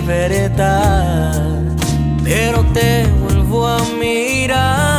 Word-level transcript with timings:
pero 2.24 2.64
te 2.72 3.06
vuelvo 3.20 3.66
a 3.66 3.78
mirar. 4.00 4.93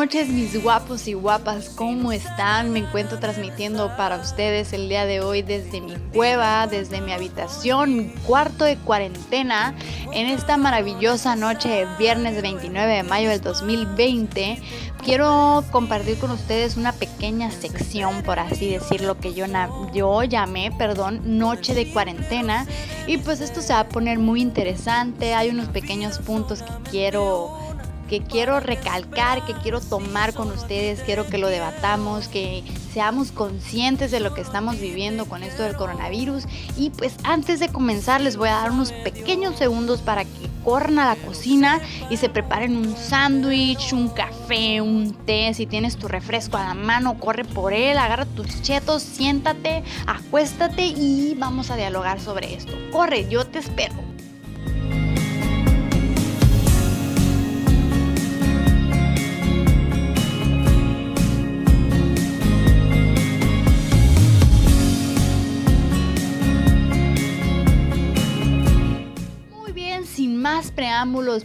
Noches 0.00 0.30
mis 0.30 0.62
guapos 0.62 1.06
y 1.08 1.12
guapas, 1.12 1.68
¿cómo 1.68 2.10
están? 2.10 2.72
Me 2.72 2.78
encuentro 2.78 3.18
transmitiendo 3.18 3.94
para 3.98 4.16
ustedes 4.16 4.72
el 4.72 4.88
día 4.88 5.04
de 5.04 5.20
hoy 5.20 5.42
desde 5.42 5.82
mi 5.82 5.94
cueva, 6.14 6.66
desde 6.66 7.02
mi 7.02 7.12
habitación, 7.12 7.94
mi 7.94 8.04
cuarto 8.26 8.64
de 8.64 8.78
cuarentena, 8.78 9.74
en 10.14 10.26
esta 10.26 10.56
maravillosa 10.56 11.36
noche 11.36 11.68
de 11.68 11.86
viernes 11.98 12.40
29 12.40 12.94
de 12.94 13.02
mayo 13.02 13.28
del 13.28 13.42
2020 13.42 14.62
quiero 15.00 15.64
compartir 15.70 16.18
con 16.18 16.30
ustedes 16.30 16.76
una 16.76 16.92
pequeña 16.92 17.50
sección, 17.50 18.22
por 18.22 18.38
así 18.38 18.70
decirlo, 18.70 19.18
que 19.18 19.34
yo, 19.34 19.46
yo 19.92 20.22
llamé, 20.24 20.72
perdón, 20.76 21.20
noche 21.38 21.74
de 21.74 21.90
cuarentena. 21.90 22.66
Y 23.06 23.18
pues 23.18 23.40
esto 23.40 23.60
se 23.60 23.72
va 23.72 23.80
a 23.80 23.88
poner 23.88 24.18
muy 24.18 24.40
interesante. 24.40 25.34
Hay 25.34 25.48
unos 25.48 25.68
pequeños 25.68 26.18
puntos 26.18 26.62
que 26.62 26.90
quiero 26.90 27.56
que 28.10 28.20
quiero 28.20 28.58
recalcar, 28.58 29.46
que 29.46 29.54
quiero 29.54 29.80
tomar 29.80 30.34
con 30.34 30.50
ustedes, 30.50 31.00
quiero 31.00 31.28
que 31.28 31.38
lo 31.38 31.46
debatamos, 31.46 32.26
que 32.26 32.64
seamos 32.92 33.30
conscientes 33.30 34.10
de 34.10 34.18
lo 34.18 34.34
que 34.34 34.40
estamos 34.40 34.80
viviendo 34.80 35.26
con 35.26 35.44
esto 35.44 35.62
del 35.62 35.76
coronavirus. 35.76 36.44
Y 36.76 36.90
pues 36.90 37.14
antes 37.22 37.60
de 37.60 37.68
comenzar 37.68 38.20
les 38.20 38.36
voy 38.36 38.48
a 38.48 38.54
dar 38.54 38.72
unos 38.72 38.90
pequeños 38.90 39.56
segundos 39.56 40.00
para 40.00 40.24
que 40.24 40.50
corran 40.64 40.98
a 40.98 41.06
la 41.06 41.14
cocina 41.14 41.80
y 42.10 42.16
se 42.16 42.28
preparen 42.28 42.76
un 42.76 42.96
sándwich, 42.96 43.92
un 43.92 44.08
café, 44.08 44.80
un 44.80 45.14
té. 45.24 45.54
Si 45.54 45.66
tienes 45.66 45.96
tu 45.96 46.08
refresco 46.08 46.56
a 46.56 46.64
la 46.64 46.74
mano, 46.74 47.16
corre 47.16 47.44
por 47.44 47.72
él, 47.72 47.96
agarra 47.96 48.26
tus 48.26 48.60
chetos, 48.60 49.04
siéntate, 49.04 49.84
acuéstate 50.08 50.84
y 50.84 51.36
vamos 51.38 51.70
a 51.70 51.76
dialogar 51.76 52.18
sobre 52.18 52.54
esto. 52.54 52.72
Corre, 52.90 53.28
yo 53.28 53.46
te 53.46 53.60
espero. 53.60 54.09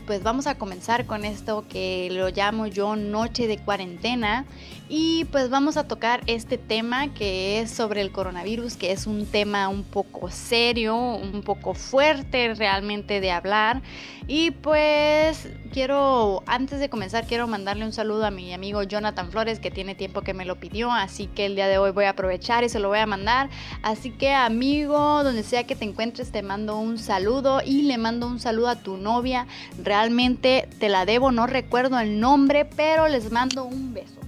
Pues 0.06 0.22
vamos 0.22 0.48
a 0.48 0.56
comenzar 0.56 1.06
con 1.06 1.24
esto 1.24 1.66
que 1.70 2.10
lo 2.12 2.30
llamo 2.30 2.68
yo 2.68 2.96
noche 2.96 3.48
de 3.48 3.58
cuarentena. 3.58 4.46
Y 4.90 5.26
pues 5.26 5.50
vamos 5.50 5.78
a 5.78 5.88
tocar 5.88 6.22
este 6.28 6.58
tema 6.58 7.14
que 7.14 7.62
es 7.62 7.72
sobre 7.72 8.02
el 8.02 8.12
coronavirus, 8.12 8.76
que 8.76 8.92
es 8.92 9.08
un 9.08 9.26
tema 9.26 9.70
un 9.70 9.84
poco 9.84 10.30
serio, 10.30 10.96
un 10.96 11.42
poco 11.42 11.74
fuerte 11.74 12.54
realmente 12.54 13.22
de 13.22 13.32
hablar. 13.32 13.82
Y 14.28 14.52
pues 14.52 15.48
quiero, 15.76 16.42
antes 16.46 16.80
de 16.80 16.88
comenzar, 16.88 17.28
quiero 17.28 17.48
mandarle 17.48 17.84
un 17.84 17.92
saludo 17.92 18.26
a 18.26 18.32
mi 18.32 18.54
amigo 18.54 18.82
Jonathan 18.84 19.30
Flores, 19.30 19.60
que 19.60 19.72
tiene 19.72 19.94
tiempo 19.94 20.22
que 20.22 20.34
me 20.34 20.46
lo 20.46 20.56
pidió, 20.56 20.90
así 20.90 21.28
que 21.28 21.46
el 21.46 21.56
día 21.56 21.68
de 21.68 21.78
hoy 21.78 21.92
voy 21.92 22.06
a 22.06 22.12
aprovechar 22.12 22.64
y 22.64 22.70
se 22.70 22.80
lo 22.80 22.88
voy 22.88 23.00
a 23.00 23.06
mandar. 23.06 23.50
Así 23.84 24.12
que 24.12 24.34
amigo, 24.34 25.22
donde 25.26 25.44
sea 25.44 25.66
que 25.66 25.76
te 25.76 25.84
encuentres, 25.84 26.32
te 26.32 26.42
mando 26.44 26.78
un 26.78 26.98
saludo 26.98 27.60
y 27.62 27.82
le 27.82 27.98
mando 27.98 28.26
un 28.26 28.40
saludo 28.40 28.70
a 28.70 28.78
tu 28.78 28.96
novia. 28.96 29.48
Realmente 29.84 30.70
te 30.80 30.88
la 30.88 31.06
debo, 31.06 31.34
no 31.34 31.46
recuerdo 31.46 32.00
el 32.00 32.22
nombre, 32.22 32.64
pero 32.64 33.10
les 33.10 33.30
mando 33.30 33.66
un 33.66 33.94
beso. 33.94 34.22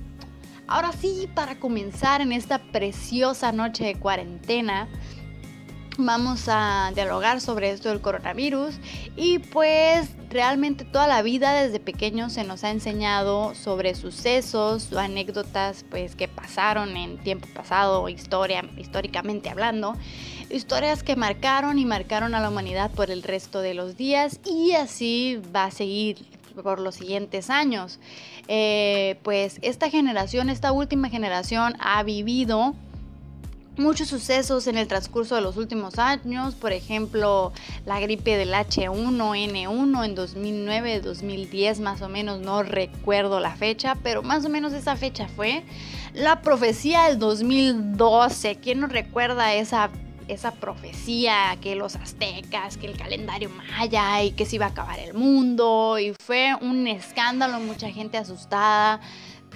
Ahora 0.68 0.92
sí, 0.92 1.30
para 1.34 1.62
comenzar 1.62 2.20
en 2.20 2.34
esta 2.34 2.60
preciosa 2.60 3.54
noche 3.54 3.86
de 3.86 3.96
cuarentena, 3.96 4.90
vamos 5.98 6.46
a 6.48 6.92
dialogar 6.94 7.42
sobre 7.42 7.72
esto 7.72 7.90
del 7.90 8.02
coronavirus. 8.02 8.76
Y 9.16 9.40
pues 9.40 10.10
realmente 10.30 10.86
toda 10.86 11.08
la 11.08 11.22
vida 11.22 11.54
desde 11.54 11.80
pequeños 11.80 12.34
se 12.34 12.44
nos 12.44 12.64
ha 12.64 12.72
enseñado 12.72 13.56
sobre 13.56 13.96
sucesos 13.96 14.92
o 14.94 15.00
anécdotas 15.00 15.86
pues 15.90 16.16
que 16.16 16.28
pasaron 16.28 16.96
en 16.98 17.18
tiempo 17.18 17.48
pasado, 17.54 18.08
historia, 18.10 18.64
históricamente 18.78 19.50
hablando, 19.50 19.96
historias 20.50 21.04
que 21.04 21.16
marcaron 21.16 21.80
y 21.80 21.86
marcaron 21.86 22.36
a 22.36 22.42
la 22.42 22.50
humanidad 22.50 22.92
por 22.92 23.12
el 23.12 23.24
resto 23.24 23.62
de 23.62 23.74
los 23.74 23.98
días. 23.98 24.40
Y 24.46 24.74
así 24.74 25.42
va 25.56 25.66
a 25.66 25.72
seguir 25.72 26.26
por 26.64 26.80
los 26.80 26.96
siguientes 26.96 27.50
años. 27.50 28.00
Eh, 28.48 29.20
pues 29.24 29.60
esta 29.62 29.90
generación, 29.90 30.50
esta 30.50 30.72
última 30.72 31.10
generación 31.10 31.76
ha 31.80 32.02
vivido 32.04 32.76
muchos 33.78 34.08
sucesos 34.08 34.68
en 34.68 34.78
el 34.78 34.88
transcurso 34.88 35.36
de 35.36 35.42
los 35.42 35.58
últimos 35.58 36.00
años, 36.00 36.56
por 36.56 36.72
ejemplo, 36.72 37.52
la 37.86 38.00
gripe 38.00 38.38
del 38.38 38.54
H1N1 38.54 40.06
en 40.06 40.16
2009, 40.16 41.02
2010 41.02 41.80
más 41.80 42.02
o 42.02 42.10
menos, 42.10 42.40
no 42.40 42.64
recuerdo 42.64 43.40
la 43.40 43.56
fecha, 43.56 43.96
pero 44.04 44.24
más 44.24 44.46
o 44.46 44.50
menos 44.50 44.74
esa 44.74 44.96
fecha 44.96 45.28
fue. 45.28 45.64
La 46.14 46.42
profecía 46.42 47.04
del 47.04 47.20
2012, 47.20 48.58
¿quién 48.58 48.80
no 48.80 48.88
recuerda 48.88 49.54
esa 49.54 49.90
esa 50.28 50.52
profecía 50.52 51.58
que 51.62 51.76
los 51.76 51.96
aztecas, 51.96 52.78
que 52.78 52.88
el 52.88 52.98
calendario 52.98 53.50
maya 53.50 54.22
y 54.24 54.32
que 54.32 54.46
se 54.46 54.58
iba 54.58 54.66
a 54.66 54.70
acabar 54.70 55.00
el 55.00 55.14
mundo 55.14 55.98
y 56.00 56.14
fue 56.14 56.54
un 56.60 56.88
escándalo, 56.88 57.60
mucha 57.60 57.90
gente 57.92 58.18
asustada, 58.18 59.00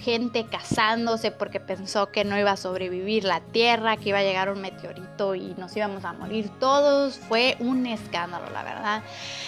gente 0.02 0.46
casándose 0.46 1.32
porque 1.32 1.60
pensó 1.60 2.12
que 2.12 2.24
no 2.26 2.38
iba 2.38 2.52
a 2.52 2.58
sobrevivir 2.58 3.24
la 3.24 3.40
Tierra, 3.40 3.98
que 3.98 4.10
iba 4.10 4.20
a 4.20 4.24
llegar 4.24 4.52
un 4.52 4.62
meteorito 4.62 5.34
y 5.36 5.56
nos 5.58 5.76
íbamos 5.78 6.06
a 6.06 6.14
morir 6.14 6.50
todos. 6.60 7.18
Fue 7.18 7.58
un 7.60 7.86
escándalo, 7.86 8.50
la 8.52 8.64
verdad. 8.64 9.04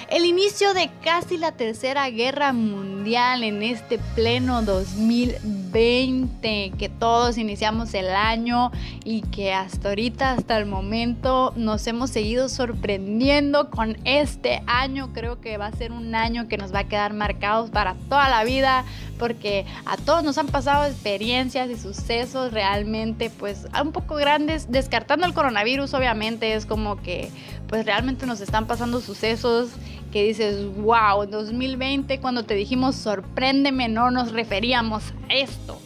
El 0.09 0.25
inicio 0.25 0.73
de 0.73 0.91
casi 1.03 1.37
la 1.37 1.53
Tercera 1.53 2.09
Guerra 2.09 2.51
Mundial 2.53 3.43
en 3.43 3.63
este 3.63 3.99
pleno 4.15 4.61
2020, 4.61 6.73
que 6.77 6.89
todos 6.89 7.37
iniciamos 7.37 7.93
el 7.95 8.09
año 8.09 8.71
y 9.03 9.21
que 9.21 9.53
hasta 9.53 9.89
ahorita, 9.89 10.33
hasta 10.33 10.57
el 10.57 10.65
momento, 10.65 11.53
nos 11.55 11.85
hemos 11.87 12.11
seguido 12.11 12.47
sorprendiendo 12.47 13.69
con 13.69 13.97
este 14.05 14.61
año. 14.67 15.11
Creo 15.13 15.41
que 15.41 15.57
va 15.57 15.67
a 15.67 15.71
ser 15.71 15.91
un 15.91 16.15
año 16.15 16.47
que 16.47 16.57
nos 16.57 16.73
va 16.73 16.79
a 16.79 16.87
quedar 16.87 17.13
marcados 17.13 17.71
para 17.71 17.95
toda 18.07 18.29
la 18.29 18.43
vida 18.43 18.85
porque 19.17 19.65
a 19.85 19.97
todos 19.97 20.23
nos 20.23 20.37
han 20.37 20.47
pasado 20.47 20.85
experiencias 20.85 21.69
y 21.69 21.77
sucesos 21.77 22.51
realmente 22.51 23.29
pues 23.29 23.67
un 23.81 23.91
poco 23.91 24.15
grandes, 24.15 24.71
descartando 24.71 25.25
el 25.25 25.33
coronavirus 25.33 25.93
obviamente 25.93 26.53
es 26.53 26.65
como 26.65 27.01
que 27.01 27.29
pues 27.67 27.85
realmente 27.85 28.25
nos 28.25 28.41
están 28.41 28.67
pasando 28.67 29.01
sucesos 29.01 29.69
que 30.11 30.23
dices, 30.23 30.67
wow, 30.77 31.23
en 31.23 31.31
2020 31.31 32.19
cuando 32.19 32.43
te 32.43 32.53
dijimos 32.53 32.95
sorpréndeme 32.95 33.89
no 33.89 34.11
nos 34.11 34.31
referíamos 34.31 35.03
a 35.29 35.33
esto. 35.33 35.79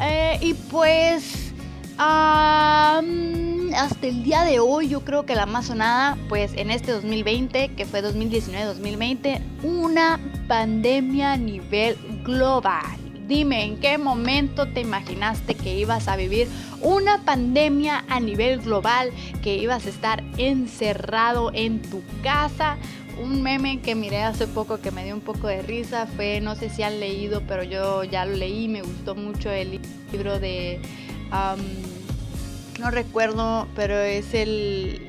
Eh, 0.00 0.38
y 0.40 0.54
pues 0.54 1.52
hasta 1.96 4.06
el 4.06 4.24
día 4.24 4.42
de 4.42 4.60
hoy 4.60 4.88
yo 4.88 5.00
creo 5.00 5.26
que 5.26 5.34
la 5.34 5.46
más 5.46 5.66
sonada, 5.66 6.16
pues 6.28 6.52
en 6.54 6.70
este 6.70 6.92
2020, 6.92 7.74
que 7.74 7.84
fue 7.84 8.02
2019-2020, 8.02 9.40
una 9.62 10.20
pandemia 10.48 11.32
a 11.32 11.36
nivel 11.36 11.96
global. 12.24 12.98
Dime, 13.28 13.64
¿en 13.64 13.78
qué 13.78 13.96
momento 13.96 14.68
te 14.68 14.80
imaginaste 14.80 15.54
que 15.54 15.78
ibas 15.78 16.08
a 16.08 16.16
vivir 16.16 16.46
una 16.82 17.24
pandemia 17.24 18.04
a 18.08 18.20
nivel 18.20 18.60
global, 18.60 19.12
que 19.42 19.56
ibas 19.56 19.86
a 19.86 19.88
estar 19.88 20.22
encerrado 20.36 21.50
en 21.54 21.80
tu 21.80 22.02
casa? 22.22 22.76
Un 23.22 23.42
meme 23.42 23.80
que 23.80 23.94
miré 23.94 24.22
hace 24.22 24.46
poco 24.46 24.80
que 24.80 24.90
me 24.90 25.04
dio 25.04 25.14
un 25.14 25.22
poco 25.22 25.46
de 25.46 25.62
risa 25.62 26.06
fue, 26.06 26.40
no 26.40 26.54
sé 26.54 26.68
si 26.68 26.82
han 26.82 27.00
leído, 27.00 27.42
pero 27.46 27.62
yo 27.62 28.04
ya 28.04 28.26
lo 28.26 28.36
leí, 28.36 28.68
me 28.68 28.82
gustó 28.82 29.14
mucho 29.14 29.50
el 29.50 29.80
libro 30.12 30.38
de, 30.38 30.80
no 32.78 32.90
recuerdo, 32.90 33.68
pero 33.74 33.98
es 33.98 34.34
el, 34.34 35.08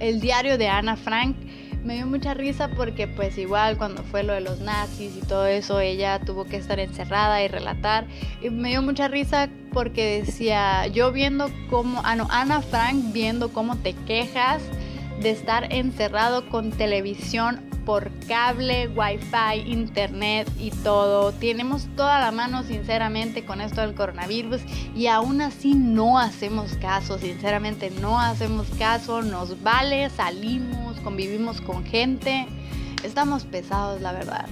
el 0.00 0.20
diario 0.20 0.58
de 0.58 0.68
Ana 0.68 0.96
Frank 0.96 1.36
me 1.84 1.94
dio 1.94 2.06
mucha 2.06 2.34
risa 2.34 2.68
porque 2.68 3.08
pues 3.08 3.36
igual 3.38 3.76
cuando 3.76 4.02
fue 4.04 4.22
lo 4.22 4.32
de 4.32 4.40
los 4.40 4.60
nazis 4.60 5.16
y 5.16 5.26
todo 5.26 5.46
eso, 5.46 5.80
ella 5.80 6.20
tuvo 6.20 6.44
que 6.44 6.56
estar 6.56 6.78
encerrada 6.78 7.42
y 7.42 7.48
relatar. 7.48 8.06
Y 8.40 8.50
me 8.50 8.70
dio 8.70 8.82
mucha 8.82 9.08
risa 9.08 9.48
porque 9.72 10.22
decía, 10.24 10.86
yo 10.86 11.12
viendo 11.12 11.50
cómo, 11.70 12.00
ah 12.04 12.14
no, 12.16 12.28
Ana 12.30 12.62
Frank 12.62 13.12
viendo 13.12 13.52
cómo 13.52 13.76
te 13.76 13.94
quejas 13.94 14.62
de 15.20 15.30
estar 15.30 15.72
encerrado 15.72 16.48
con 16.48 16.70
televisión 16.70 17.60
por 17.84 18.10
cable, 18.26 18.88
wifi, 18.88 19.70
internet 19.70 20.48
y 20.58 20.70
todo. 20.70 21.32
Tenemos 21.32 21.88
toda 21.96 22.20
la 22.20 22.32
mano 22.32 22.62
sinceramente 22.62 23.44
con 23.44 23.60
esto 23.60 23.80
del 23.80 23.94
coronavirus 23.94 24.60
y 24.94 25.06
aún 25.06 25.40
así 25.40 25.74
no 25.74 26.18
hacemos 26.18 26.74
caso, 26.74 27.18
sinceramente 27.18 27.90
no 28.00 28.20
hacemos 28.20 28.68
caso, 28.78 29.22
nos 29.22 29.62
vale, 29.62 30.10
salimos, 30.10 31.00
convivimos 31.00 31.60
con 31.60 31.84
gente, 31.84 32.46
estamos 33.02 33.44
pesados 33.44 34.00
la 34.00 34.12
verdad. 34.12 34.46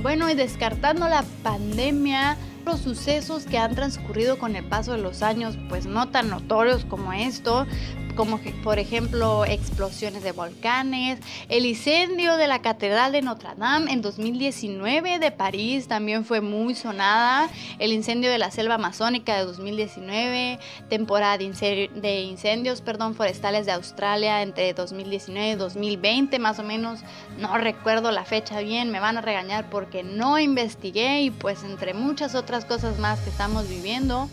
Bueno, 0.00 0.30
y 0.30 0.34
descartando 0.34 1.08
la 1.08 1.22
pandemia, 1.42 2.36
los 2.64 2.80
sucesos 2.80 3.44
que 3.44 3.58
han 3.58 3.74
transcurrido 3.74 4.38
con 4.38 4.56
el 4.56 4.64
paso 4.64 4.92
de 4.92 4.98
los 4.98 5.22
años, 5.22 5.58
pues 5.68 5.86
no 5.86 6.08
tan 6.08 6.30
notorios 6.30 6.84
como 6.84 7.12
esto, 7.12 7.66
como 8.14 8.38
por 8.62 8.78
ejemplo 8.78 9.44
explosiones 9.44 10.22
de 10.22 10.32
volcanes, 10.32 11.18
el 11.48 11.66
incendio 11.66 12.36
de 12.36 12.46
la 12.46 12.60
Catedral 12.60 13.12
de 13.12 13.22
Notre 13.22 13.50
Dame 13.56 13.92
en 13.92 14.02
2019 14.02 15.18
de 15.18 15.30
París 15.30 15.88
también 15.88 16.24
fue 16.24 16.40
muy 16.40 16.74
sonada, 16.74 17.48
el 17.78 17.92
incendio 17.92 18.30
de 18.30 18.38
la 18.38 18.50
selva 18.50 18.74
amazónica 18.74 19.36
de 19.36 19.44
2019, 19.44 20.58
temporada 20.88 21.38
de 21.38 22.20
incendios 22.22 22.80
perdón, 22.80 23.14
forestales 23.14 23.66
de 23.66 23.72
Australia 23.72 24.42
entre 24.42 24.72
2019 24.74 25.50
y 25.50 25.54
2020 25.54 26.38
más 26.38 26.58
o 26.58 26.62
menos, 26.62 27.00
no 27.38 27.56
recuerdo 27.58 28.10
la 28.10 28.24
fecha 28.24 28.60
bien, 28.60 28.90
me 28.90 29.00
van 29.00 29.16
a 29.16 29.20
regañar 29.20 29.70
porque 29.70 30.02
no 30.02 30.38
investigué 30.38 31.22
y 31.22 31.30
pues 31.30 31.64
entre 31.64 31.94
muchas 31.94 32.34
otras 32.34 32.64
cosas 32.64 32.98
más 32.98 33.20
que 33.20 33.30
estamos 33.30 33.68
viviendo. 33.68 34.28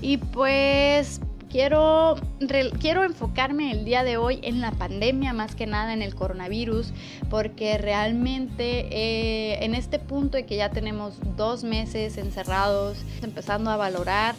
Y 0.00 0.16
pues 0.16 1.20
quiero, 1.52 2.16
quiero 2.80 3.04
enfocarme 3.04 3.70
el 3.70 3.84
día 3.84 4.02
de 4.02 4.16
hoy 4.16 4.40
en 4.42 4.60
la 4.60 4.72
pandemia, 4.72 5.34
más 5.34 5.54
que 5.54 5.66
nada 5.66 5.92
en 5.92 6.02
el 6.02 6.14
coronavirus, 6.14 6.92
porque 7.30 7.76
realmente 7.78 8.88
eh, 8.90 9.64
en 9.64 9.74
este 9.74 9.98
punto 9.98 10.38
de 10.38 10.46
que 10.46 10.56
ya 10.56 10.70
tenemos 10.70 11.18
dos 11.36 11.62
meses 11.62 12.16
encerrados, 12.16 12.96
empezando 13.22 13.70
a 13.70 13.76
valorar 13.76 14.34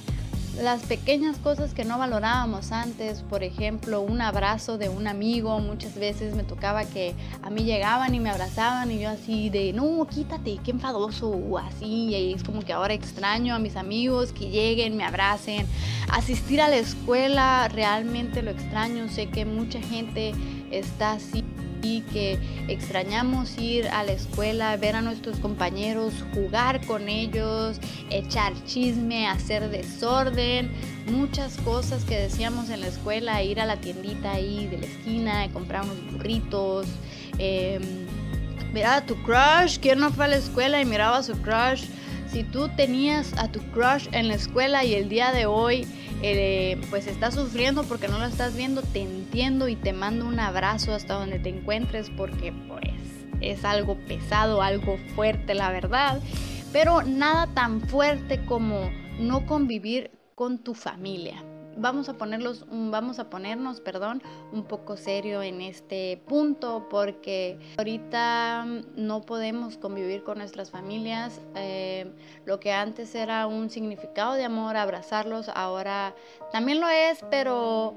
las 0.62 0.84
pequeñas 0.84 1.38
cosas 1.38 1.74
que 1.74 1.84
no 1.84 1.98
valorábamos 1.98 2.72
antes, 2.72 3.22
por 3.22 3.44
ejemplo, 3.44 4.02
un 4.02 4.22
abrazo 4.22 4.78
de 4.78 4.90
un 4.90 5.08
amigo, 5.08 5.60
muchas 5.60 5.96
veces 5.96 6.36
me 6.36 6.44
tocaba 6.44 6.86
que 6.86 7.16
a 7.42 7.50
mí 7.50 7.64
llegaban 7.64 8.14
y 8.14 8.20
me 8.20 8.30
abrazaban 8.30 8.92
y 8.92 9.00
yo 9.00 9.10
así 9.10 9.50
de, 9.50 9.74
no, 9.74 10.06
quítate, 10.08 10.60
qué 10.64 10.72
enfadoso, 10.72 11.30
o 11.30 11.58
así, 11.58 11.86
y 11.86 12.34
es 12.34 12.44
como 12.44 12.62
que 12.62 12.74
ahora 12.74 12.94
extraño 12.94 13.56
a 13.56 13.60
mis 13.60 13.76
amigos 13.76 14.32
que 14.32 14.50
lleguen, 14.50 14.96
me 14.96 15.04
abracen, 15.04 15.66
asistir 16.12 16.62
a 16.62 16.68
la 16.68 16.78
escuela, 16.78 17.68
realmente 17.70 18.42
lo 18.44 18.52
extraño, 18.52 19.10
sé 19.10 19.30
que 19.30 19.46
mucha 19.46 19.82
gente 19.82 20.34
está 20.72 21.14
así 21.14 21.44
que 21.84 22.40
extrañamos 22.68 23.58
ir 23.58 23.88
a 23.90 24.04
la 24.04 24.14
escuela, 24.14 24.76
ver 24.78 24.96
a 24.96 25.02
nuestros 25.02 25.38
compañeros, 25.40 26.14
jugar 26.34 26.86
con 26.86 27.10
ellos, 27.10 27.80
echar 28.10 28.54
chisme, 28.66 29.28
hacer 29.28 29.70
desorden, 29.70 30.72
muchas 31.08 31.58
cosas 31.58 32.06
que 32.06 32.18
decíamos 32.18 32.70
en 32.70 32.82
la 32.82 32.88
escuela, 32.88 33.44
ir 33.44 33.60
a 33.60 33.66
la 33.66 33.78
tiendita 33.78 34.32
ahí 34.32 34.68
de 34.68 34.78
la 34.78 34.86
esquina, 34.86 35.52
comprar 35.52 35.84
unos 35.84 36.12
burritos. 36.12 36.88
Eh, 37.38 37.80
mirar 38.74 39.04
a 39.04 39.06
tu 39.06 39.16
crush, 39.24 39.78
¿quién 39.80 40.00
no 40.00 40.10
fue 40.10 40.26
a 40.26 40.28
la 40.30 40.38
escuela 40.38 40.82
y 40.82 40.86
miraba 40.86 41.18
a 41.18 41.24
su 41.24 41.34
crush? 41.42 41.86
Si 42.32 42.44
tú 42.44 42.70
tenías 42.76 43.34
a 43.38 43.48
tu 43.48 43.60
crush 43.72 44.08
en 44.12 44.28
la 44.28 44.36
escuela 44.36 44.84
y 44.84 44.96
el 44.96 45.10
día 45.10 45.32
de 45.32 45.46
hoy 45.46 45.86
eh, 46.24 46.80
pues 46.90 47.08
estás 47.08 47.36
sufriendo 47.36 47.84
porque 47.84 48.08
no 48.08 48.18
lo 48.18 48.26
estás 48.26 48.56
viendo, 48.56 48.82
te 48.82 49.02
entiendo 49.02 49.68
y 49.68 49.76
te 49.76 49.94
mando 49.94 50.26
un 50.26 50.40
abrazo 50.40 50.94
hasta 50.94 51.16
donde 51.16 51.38
te 51.38 51.50
encuentres 51.50 52.10
porque 52.10 52.54
pues 52.68 52.94
es 53.42 53.66
algo 53.66 53.98
pesado, 54.08 54.62
algo 54.62 54.98
fuerte 55.16 55.54
la 55.54 55.70
verdad, 55.70 56.22
pero 56.72 57.04
nada 57.04 57.48
tan 57.48 57.82
fuerte 57.82 58.44
como 58.46 58.90
no 59.20 59.46
convivir 59.46 60.12
con 60.34 60.60
tu 60.60 60.74
familia 60.74 61.44
vamos 61.78 62.10
a 62.10 62.14
ponerlos, 62.14 62.66
vamos 62.70 63.20
a 63.20 63.30
ponernos, 63.30 63.80
perdón, 63.82 64.22
un 64.52 64.64
poco 64.64 64.98
serio 64.98 65.42
en 65.42 65.62
este 65.62 66.22
punto 66.28 66.88
porque 66.90 67.60
ahorita 67.78 68.66
no 68.96 69.22
podemos 69.22 69.78
convivir 69.78 70.24
con 70.24 70.38
nuestras 70.38 70.72
familias. 70.72 71.40
Eh, 71.56 72.12
lo 72.46 72.60
que 72.60 72.72
antes 72.72 73.16
era 73.16 73.48
un 73.48 73.70
significado 73.70 74.34
de 74.34 74.44
amor, 74.44 74.78
abrazarlos, 74.78 75.50
ahora 75.50 76.16
también 76.52 76.80
lo 76.80 76.90
es, 76.90 77.20
pero 77.30 77.96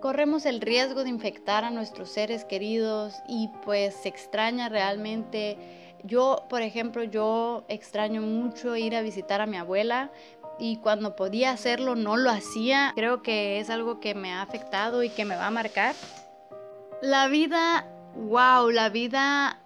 corremos 0.00 0.46
el 0.46 0.60
riesgo 0.60 1.02
de 1.04 1.10
infectar 1.10 1.64
a 1.64 1.70
nuestros 1.70 2.10
seres 2.10 2.44
queridos 2.44 3.14
y 3.28 3.48
pues 3.64 3.94
se 3.94 4.08
extraña 4.08 4.68
realmente. 4.68 5.58
Yo, 6.04 6.44
por 6.48 6.62
ejemplo, 6.62 7.02
yo 7.02 7.64
extraño 7.68 8.20
mucho 8.22 8.76
ir 8.76 8.94
a 8.94 9.02
visitar 9.02 9.40
a 9.40 9.46
mi 9.46 9.56
abuela 9.56 10.12
y 10.58 10.76
cuando 10.78 11.16
podía 11.16 11.52
hacerlo 11.52 11.94
no 11.94 12.16
lo 12.16 12.30
hacía. 12.30 12.92
Creo 12.94 13.22
que 13.22 13.60
es 13.60 13.70
algo 13.70 14.00
que 14.00 14.14
me 14.14 14.32
ha 14.32 14.42
afectado 14.42 15.02
y 15.02 15.10
que 15.10 15.24
me 15.24 15.36
va 15.36 15.46
a 15.46 15.50
marcar. 15.50 15.94
La 17.00 17.28
vida, 17.28 17.86
wow, 18.16 18.70
la 18.70 18.88
vida, 18.88 19.60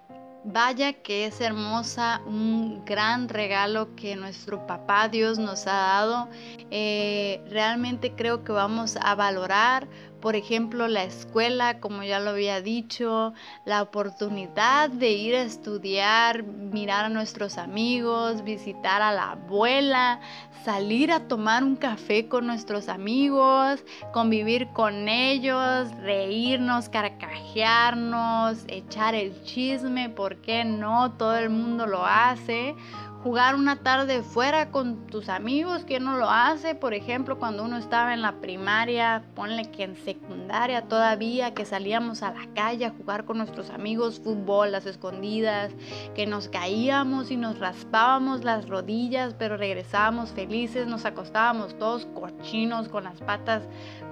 vaya 0.45 0.93
que 0.93 1.27
es 1.27 1.41
hermosa, 1.41 2.21
un 2.27 2.85
gran 2.85 3.29
regalo 3.29 3.95
que 3.97 4.17
nuestro 4.17 4.67
papá 4.67 5.09
Dios 5.09 5.39
nos 5.39 5.67
ha 5.67 5.73
dado. 5.73 6.29
Eh, 6.71 7.43
realmente 7.49 8.13
creo 8.15 8.45
que 8.45 8.53
vamos 8.53 8.97
a 9.01 9.15
valorar 9.15 9.89
por 10.23 10.37
ejemplo, 10.37 10.87
la 10.87 11.03
escuela, 11.03 11.81
como 11.81 12.05
ya 12.05 12.21
lo 12.21 12.31
había 12.31 12.61
dicho, 12.61 13.35
la 13.65 13.83
oportunidad 13.83 14.89
de 14.89 15.11
ir 15.11 15.35
a 15.35 15.43
estudiar, 15.43 16.45
mirar 16.45 17.07
a 17.07 17.09
nuestros 17.09 17.59
amigos, 17.59 18.45
visitar 18.45 19.03
a 19.03 19.11
la 19.11 19.33
abuela, 19.33 20.21
salir 20.65 21.11
a 21.11 21.27
tomar 21.27 21.65
un 21.65 21.75
café 21.75 22.29
con 22.29 22.47
nuestros 22.47 22.89
amigos, 22.89 23.85
convivir 24.13 24.69
con 24.69 25.09
ellos, 25.09 25.91
reírnos, 26.01 26.89
carcajearnos, 26.89 28.65
echar 28.69 29.17
el 29.17 29.43
chisme, 29.43 30.09
¿por 30.09 30.37
qué 30.37 30.65
no? 30.65 31.11
Todo 31.15 31.37
el 31.37 31.51
mundo 31.51 31.85
lo 31.87 32.07
hace 32.07 32.77
jugar 33.23 33.55
una 33.55 33.77
tarde 33.77 34.23
fuera 34.23 34.71
con 34.71 35.07
tus 35.07 35.29
amigos, 35.29 35.85
¿quién 35.87 36.05
no 36.05 36.17
lo 36.17 36.29
hace? 36.29 36.75
Por 36.75 36.93
ejemplo, 36.93 37.39
cuando 37.39 37.63
uno 37.63 37.77
estaba 37.77 38.15
en 38.15 38.21
la 38.21 38.41
primaria, 38.41 39.23
ponle 39.37 39.71
que 39.71 39.85
en 39.85 39.97
secundaria 39.97 40.83
todavía, 40.89 41.55
que 41.55 41.65
salíamos 41.65 42.25
a 42.25 42.33
la 42.33 42.49
calle 42.55 42.87
a 42.87 42.91
jugar 42.91 43.25
con 43.25 43.39
nuestros 43.39 43.71
amigos 43.71 44.21
fútbol, 44.23 44.73
las 44.73 44.87
escondidas, 44.87 45.73
que 46.17 46.27
nos 46.27 46.49
caíamos 46.49 47.31
y 47.31 47.37
nos 47.37 47.61
raspábamos 47.61 48.43
las 48.43 48.69
rodillas, 48.69 49.35
pero 49.39 49.57
regresábamos 49.57 50.31
felices, 50.31 50.89
nos 50.89 51.05
acostábamos 51.05 51.79
todos 51.79 52.07
cochinos 52.07 52.89
con 52.89 53.05
las 53.05 53.21
patas 53.21 53.63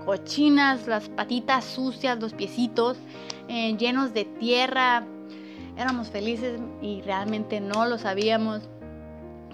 cochinas, 0.04 0.86
las 0.86 1.08
patitas 1.08 1.64
sucias, 1.64 2.20
los 2.20 2.32
piecitos 2.32 2.96
eh, 3.48 3.76
llenos 3.76 4.14
de 4.14 4.24
tierra. 4.24 5.04
Éramos 5.76 6.10
felices 6.10 6.60
y 6.80 7.02
realmente 7.02 7.60
no 7.60 7.86
lo 7.86 7.98
sabíamos. 7.98 8.68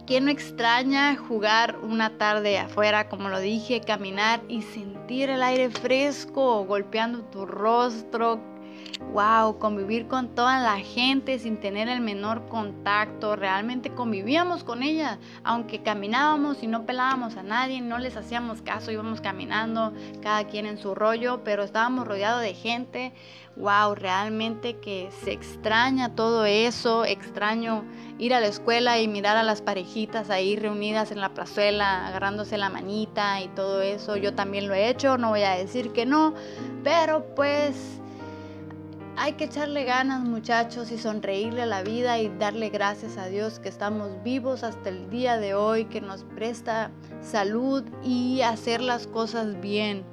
¿Quién 0.07 0.27
no 0.27 0.31
extraña 0.31 1.17
jugar 1.17 1.79
una 1.83 2.17
tarde 2.17 2.59
afuera, 2.59 3.09
como 3.09 3.29
lo 3.29 3.41
dije, 3.41 3.81
caminar 3.81 4.41
y 4.49 4.63
sentir 4.63 5.31
el 5.31 5.43
aire 5.43 5.69
fresco 5.69 6.65
golpeando 6.65 7.25
tu 7.25 7.45
rostro? 7.45 8.56
Wow, 9.17 9.59
convivir 9.59 10.09
con 10.09 10.35
toda 10.35 10.61
la 10.61 10.77
gente 10.77 11.39
sin 11.39 11.57
tener 11.57 11.89
el 11.89 12.03
menor 12.03 12.51
contacto. 12.51 13.35
Realmente 13.35 13.95
convivíamos 13.95 14.63
con 14.63 14.83
ella, 14.83 15.19
aunque 15.43 15.83
caminábamos 15.83 16.63
y 16.63 16.67
no 16.67 16.85
pelábamos 16.85 17.35
a 17.37 17.43
nadie, 17.43 17.81
no 17.81 17.97
les 17.97 18.15
hacíamos 18.19 18.61
caso, 18.61 18.91
íbamos 18.91 19.23
caminando, 19.23 19.95
cada 20.21 20.45
quien 20.45 20.67
en 20.67 20.77
su 20.77 20.95
rollo, 20.95 21.43
pero 21.45 21.63
estábamos 21.63 22.07
rodeados 22.07 22.43
de 22.43 22.53
gente. 22.53 23.15
Wow, 23.57 23.95
realmente 23.95 24.81
que 24.81 25.09
se 25.25 25.33
extraña 25.33 26.15
todo 26.15 26.45
eso, 26.45 27.07
extraño 27.07 27.85
ir 28.19 28.35
a 28.35 28.41
la 28.41 28.49
escuela 28.49 29.01
y 29.01 29.09
mirar 29.09 29.39
a 29.39 29.43
las 29.43 29.63
parejitas 29.63 30.29
ahí 30.29 30.57
reunidas 30.57 31.11
en 31.11 31.23
la 31.23 31.33
plazuela, 31.33 32.07
agarrándose 32.07 32.59
la 32.59 32.69
manita 32.69 33.41
y 33.41 33.49
todo 33.49 33.81
eso. 33.81 34.19
Yo 34.19 34.35
también 34.35 34.69
lo 34.69 34.75
he 34.75 34.91
hecho, 34.91 35.17
no 35.17 35.31
voy 35.31 35.45
a 35.45 35.53
decir 35.53 35.95
que 35.95 36.05
no, 36.05 36.35
pero 36.85 37.35
pues 37.35 38.03
hay 39.17 39.33
que 39.33 39.45
echarle 39.45 39.85
ganas 39.85 40.21
muchachos 40.23 40.91
y 40.93 40.99
sonreírle 40.99 41.63
a 41.63 41.67
la 41.67 41.83
vida 41.83 42.19
y 42.19 42.29
darle 42.39 42.69
gracias 42.69 43.17
a 43.17 43.27
Dios 43.27 43.59
que 43.59 43.69
estamos 43.69 44.23
vivos 44.23 44.63
hasta 44.63 44.91
el 44.91 45.09
día 45.09 45.39
de 45.39 45.55
hoy, 45.55 45.87
que 45.87 46.01
nos 46.01 46.25
presta 46.25 46.91
salud 47.23 47.83
y 48.03 48.43
hacer 48.43 48.81
las 48.81 49.07
cosas 49.07 49.61
bien. 49.61 50.05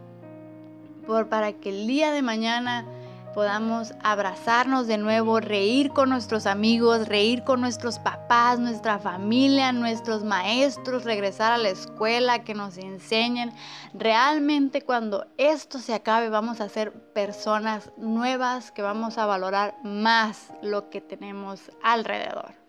Por, 1.06 1.28
para 1.28 1.52
que 1.52 1.70
el 1.70 1.86
día 1.86 2.12
de 2.12 2.22
mañana 2.22 2.86
podamos 3.34 3.94
abrazarnos 4.04 4.88
de 4.88 4.98
nuevo, 4.98 5.40
reír 5.40 5.90
con 5.90 6.10
nuestros 6.10 6.46
amigos, 6.46 7.08
reír 7.08 7.44
con 7.44 7.62
nuestros 7.62 8.00
papás, 8.00 8.60
nuestra 8.60 9.00
familia, 9.00 9.72
nuestros 9.72 10.24
maestros, 10.24 11.04
regresar 11.04 11.52
a 11.52 11.58
la 11.58 11.70
escuela, 11.70 12.44
que 12.44 12.54
nos 12.54 12.78
enseñen. 12.78 13.52
Realmente 13.94 14.82
cuando 14.82 15.28
esto 15.38 15.80
se 15.80 15.94
acabe 15.94 16.30
vamos 16.30 16.62
a 16.62 16.70
ser 16.70 16.94
personas 17.14 17.92
nuevas 17.98 18.72
que 18.72 18.82
vamos 18.82 19.18
a 19.18 19.26
valorar 19.26 19.76
más 19.84 20.54
lo 20.62 20.90
que 20.90 21.02
tenemos 21.02 21.72
alrededor. 21.84 22.63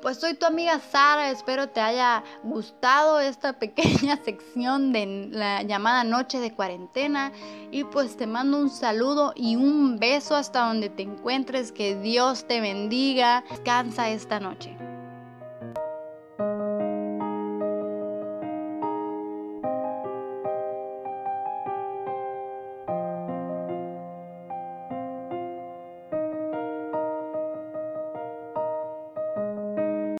Pues 0.00 0.18
soy 0.18 0.34
tu 0.34 0.46
amiga 0.46 0.80
Sara, 0.80 1.30
espero 1.30 1.68
te 1.68 1.80
haya 1.80 2.24
gustado 2.42 3.20
esta 3.20 3.52
pequeña 3.58 4.16
sección 4.24 4.92
de 4.92 5.28
la 5.30 5.62
llamada 5.62 6.02
noche 6.04 6.40
de 6.40 6.52
cuarentena 6.52 7.32
y 7.70 7.84
pues 7.84 8.16
te 8.16 8.26
mando 8.26 8.58
un 8.58 8.70
saludo 8.70 9.32
y 9.36 9.56
un 9.56 9.98
beso 9.98 10.34
hasta 10.34 10.66
donde 10.66 10.88
te 10.88 11.02
encuentres, 11.02 11.70
que 11.72 11.96
Dios 11.96 12.46
te 12.46 12.60
bendiga, 12.60 13.44
descansa 13.48 14.10
esta 14.10 14.40
noche. 14.40 14.76